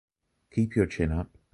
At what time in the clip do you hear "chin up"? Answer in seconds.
0.87-1.37